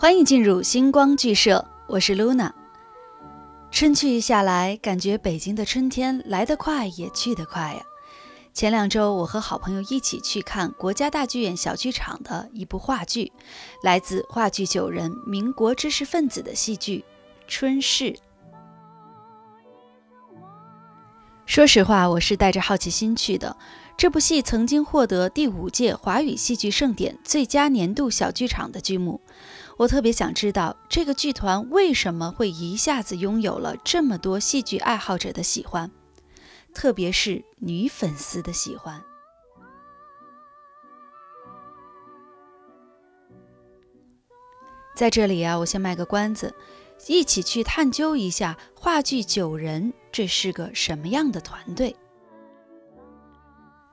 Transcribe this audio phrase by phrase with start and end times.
[0.00, 2.52] 欢迎进入星光剧社，我是 Luna。
[3.70, 7.82] 春去夏来，感觉北京的春天来得快，也去得快呀。
[8.54, 13.30] 前两周，我和好朋友一起去看国家大剧院小剧场的一部话剧，
[13.82, 17.04] 来自话剧九人民国知识分子的戏剧
[17.46, 18.04] 《春逝》。
[21.44, 23.54] 说实话，我是带着好奇心去的。
[23.98, 29.20] 这部戏曾经获得第五届华语戏剧盛典最佳年度小剧场的剧目。
[29.80, 35.90] 我特别想知道，这个剧团为什么会一下子拥有了这么多戏剧爱好者的喜欢，
[36.74, 39.02] 特别是女粉丝的喜欢。
[44.94, 46.54] 在这里啊，我先卖个关子，
[47.06, 51.96] 一起去探究一下话剧九人这是个什么样的团队。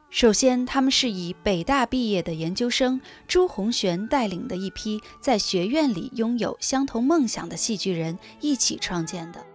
[0.09, 9.45] 首先，他们是以北大毕业的研究生朱红璇带领的一批在学院里拥有相同梦想的戏剧人一起创建的。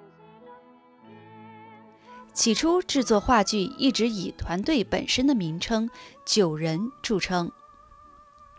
[2.34, 5.90] 起初制作话剧一直以团队本身的名称
[6.24, 7.50] “九人”著称，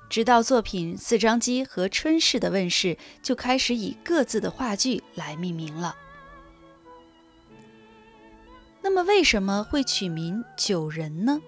[0.09, 5.95] 直到作品《四张机》和《春逝》的问世，就开始以各自的话剧来命名了。
[8.81, 11.41] 那么，为什么会取名“九人”呢？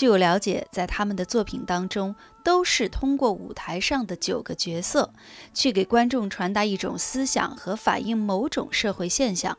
[0.00, 5.12] 据我了解，在他们的作品当中，都是通过舞台上的九个角色，
[5.52, 9.58] 去给观众传达一种思想和反映某种社会现象。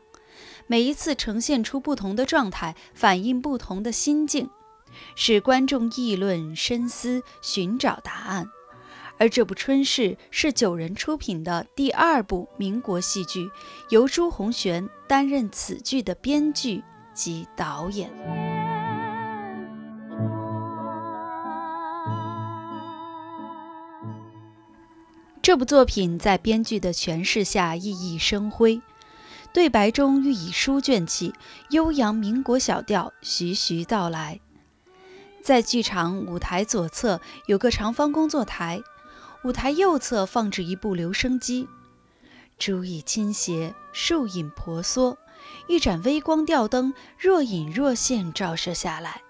[0.66, 4.50] 每一次呈现出不同的状态，反映不同的心境，
[5.14, 8.48] 使观众议论、深思、寻找答案。
[9.18, 10.02] 而这部《春逝》
[10.32, 13.48] 是九人出品的第二部民国戏剧，
[13.90, 16.82] 由朱红璇担任此剧的编剧
[17.14, 18.41] 及导演。
[25.42, 28.80] 这部作品在编剧的诠释下熠熠生辉，
[29.52, 31.34] 对白中寓以书卷气，
[31.70, 34.38] 悠扬民国小调徐徐道来。
[35.42, 38.80] 在剧场舞台左侧有个长方工作台，
[39.42, 41.68] 舞台右侧放置一部留声机，
[42.56, 45.18] 竹椅倾斜，树影婆娑，
[45.66, 49.22] 一盏微光吊灯若隐若现照射下来，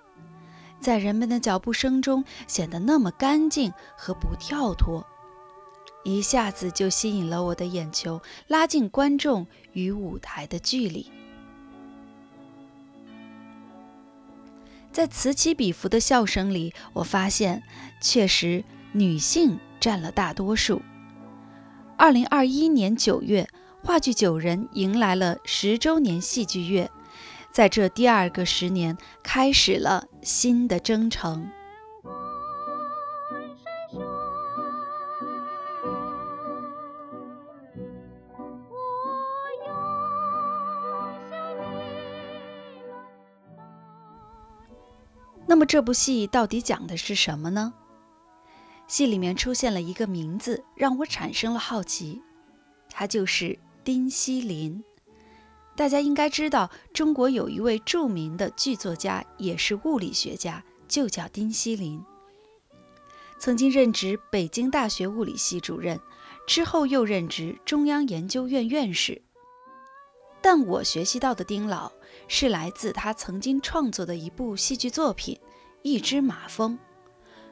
[0.79, 5.07] 在人们的脚步声中显得那么干净和不跳脱。
[6.05, 11.11] 一下子就吸引了我的眼球，拉近观众与舞台的距离。
[14.91, 17.63] 在此起彼伏的笑声里，我发现
[18.01, 20.83] 确实女性占了大多数。
[21.97, 23.49] 二零二一年九月，
[23.83, 26.91] 话剧九人迎来了十周年戏剧月，
[27.51, 31.49] 在这第二个十年，开始了新的征程。
[45.53, 47.75] 那么这部戏到底讲的是什么呢？
[48.87, 52.23] 戏里面出现了一个名字，让我产生了好奇，
[52.89, 54.83] 他就是丁锡林。
[55.77, 62.03] 大家应该知道，中国有一位著名的剧作家，也是物理学家，就叫丁锡林。
[63.39, 66.01] 曾经任职北京大学物理系主任，
[66.47, 69.21] 之后又任职中央研究院院士。
[70.43, 71.93] 但我学习到的丁老。
[72.29, 75.37] 是来自他曾经创作的一部戏剧作品
[75.83, 76.79] 《一只马蜂》。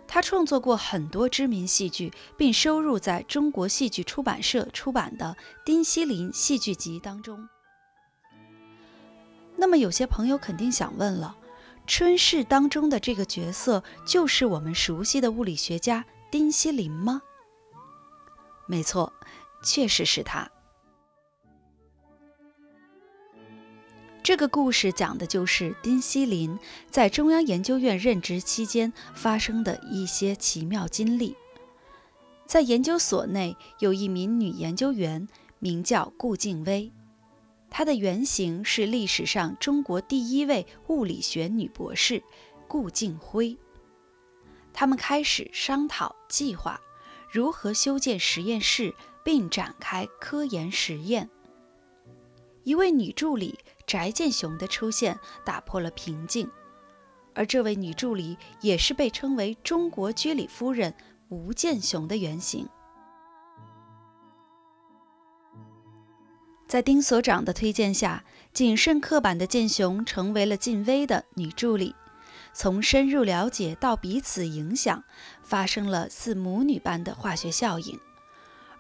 [0.07, 7.49] 他创作过很多知名戏剧，并收入在中国戏剧出版社出版的《丁西林戏剧集》当中。
[9.57, 11.37] 那么，有些朋友肯定想问了：
[11.87, 17.21] 《春逝》当中的这个角色就是我们熟悉的物理学家丁西林吗？
[18.67, 19.13] 没错，
[19.63, 20.51] 确实是他。
[24.31, 26.57] 这个故事讲的就是丁锡林
[26.89, 31.35] 在中央研究院任职期间发生的一些奇妙经历。
[32.47, 35.27] 在研究所内有一名女研究员，
[35.59, 36.93] 名叫顾静薇，
[37.71, 42.23] 她的原型是历史上中国第一位物理学女博士
[42.69, 43.59] 顾静辉。
[44.73, 46.81] 他们开始商讨计划，
[47.33, 48.95] 如何修建实验室，
[49.25, 51.29] 并展开科研实验。
[52.63, 53.59] 一位女助理
[53.91, 56.49] 翟建雄的出现打破了平静，
[57.35, 60.95] 而这位女助理也是被称为“中国居里夫人”
[61.29, 62.69] 吴建雄的原型。
[66.69, 68.23] 在丁所长的推荐下，
[68.53, 71.97] 谨慎刻板的建雄成为了晋微的女助理。
[72.53, 75.03] 从深入了解到彼此影响，
[75.43, 77.99] 发生了似母女般的化学效应。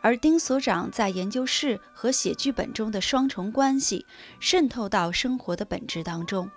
[0.02, 4.06] 而丁所长在研究室和写剧本中的双重关系，
[4.38, 6.50] 渗透到生活的本质当中，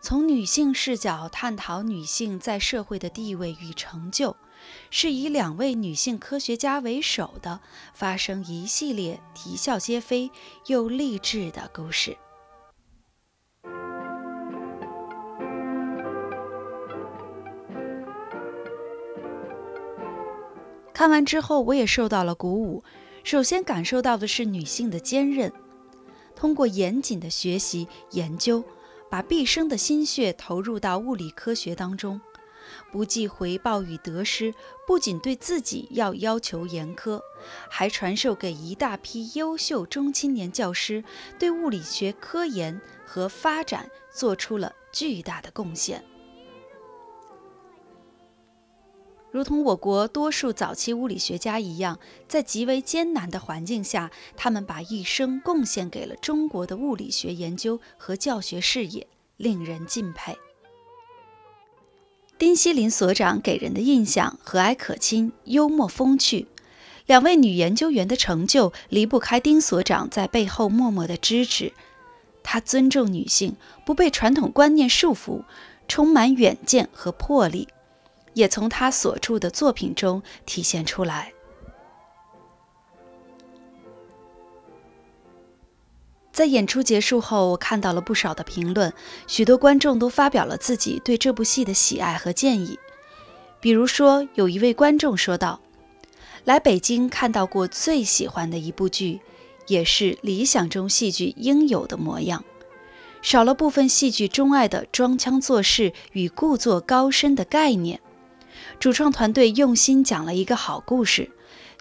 [0.00, 4.36] 从女性视角探讨女性在社会的地位与成就，
[4.90, 7.60] 是以两位女性科学家为首的，
[7.92, 10.30] 发生一系列啼笑皆非
[10.66, 12.16] 又励志的故事。
[20.98, 22.82] 看完之后，我也受到了鼓舞。
[23.22, 25.52] 首先感受到的是女性的坚韧，
[26.34, 28.64] 通过严谨的学习研究，
[29.08, 32.20] 把毕生的心血投入到物理科学当中，
[32.90, 34.52] 不计回报与得失，
[34.88, 37.20] 不仅对自己要要求严苛，
[37.70, 41.04] 还传授给一大批优秀中青年教师，
[41.38, 46.04] 对物理学科研和发展做出了巨大的贡献。
[49.30, 60.38] 如同我国多数早期物理学家一样，在极为艰难的环境下，他们把一生贡献给了中国的物理学研究和教学事业，令人敬佩。
[62.38, 66.46] 丁锡林所长给人的印象和蔼可亲、幽默风趣，
[67.04, 71.72] 两位女研究员的成就离不开丁所长在背后默默的支持。
[72.42, 75.42] 他尊重女性，不被传统观念束缚，
[75.86, 77.68] 充满远见和魄力。
[78.38, 81.32] 也从他所著的作品中体现出来。
[86.30, 88.92] 在演出结束后，我看到了不少的评论，
[89.26, 92.78] 许多观众都发表了自己对这部戏的喜爱和建议。
[93.60, 95.60] 比如说，有一位观众说道
[96.46, 99.20] ：“来北京看到过最喜欢的一部剧，
[99.66, 102.44] 也是理想中戏剧应有的模样，
[103.20, 108.00] 少了部分戏剧钟爱的装腔作势与故作高深的概念。”
[108.80, 111.28] 主创团队用心讲了一个好故事，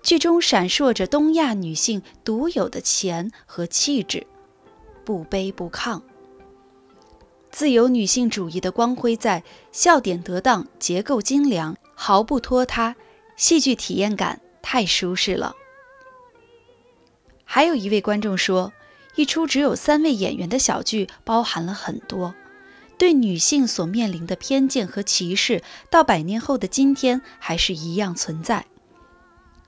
[0.01, 4.25] 剧中闪烁着东亚女性独有的钱和气质，
[5.05, 6.01] 不卑不亢，
[7.51, 12.95] 自由女性主义的光辉在，笑点得当，结构精良，毫不拖沓，
[13.35, 15.55] 戏剧体验感太舒适了。
[17.45, 18.73] 还有一位观众说，
[19.15, 22.33] 一出只有三位演员的小剧包含了很多。
[22.97, 28.65] 对女性所面临的偏见和歧视，到百年后的今天还是一样存在。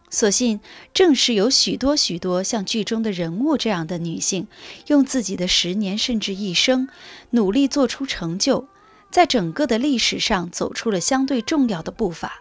[0.10, 0.60] 所幸，
[0.92, 4.48] 正是有许多许多像剧中的人物这样的女性，
[4.88, 6.90] 用自己的十年甚至一生，
[7.30, 8.68] 努力做出成就，
[9.12, 12.40] 在整个的历史上走出了相对重要的步伐，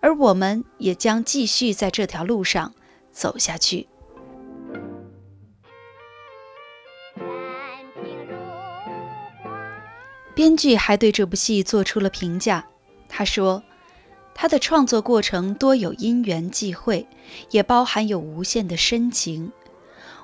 [0.00, 2.72] 而我们也将继续在这条路上
[3.12, 3.86] 走下去。
[10.34, 12.66] 编剧还对这部戏做出了评价。
[13.08, 13.62] 他说
[14.34, 17.06] ：“他的创作过程多有因缘际会，
[17.50, 19.52] 也包含有无限的深情。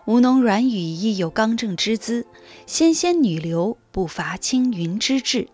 [0.06, 2.26] 吴侬软语亦有刚正之姿，
[2.66, 5.46] 纤纤女流不乏青云之志。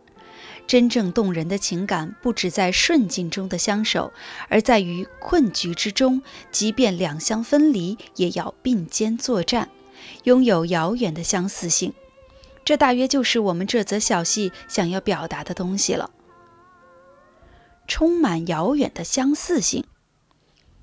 [0.67, 4.13] 真正动人的情感，不只在顺境中的相守，
[4.49, 9.69] 而在于困局之中，即便两相分离，也要并肩作战，
[10.25, 11.93] 拥有遥远的相似性。”
[12.67, 16.11] 这大约就是我们这则小戏想要表达的东西了，
[17.87, 19.85] 充满遥远的相似性。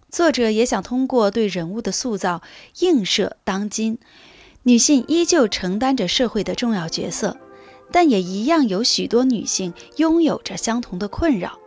[0.09, 2.41] 作者也想通过对人物的塑造，
[2.79, 3.99] 映射当今
[4.61, 7.35] 女性依旧承担着社会的重要角色，
[7.91, 11.59] 但也一样有许多女性拥有着相同的困扰。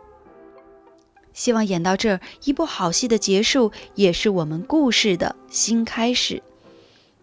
[1.31, 6.41] 希望演到这儿，一部好戏的结束，也是我们故事的新开始。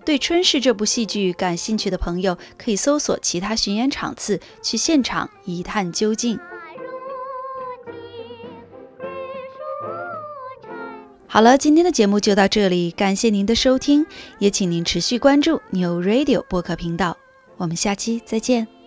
[0.04, 6.38] 对《春逝》这部戏剧感兴趣的朋友，可以搜索其他巡演场次，去现场一探究竟。
[11.26, 14.06] 好了，今天的节目就到这里，感谢您的收听，
[14.38, 17.16] 也请您持续关注 New Radio 播客频道，
[17.56, 18.83] 我们下期再见。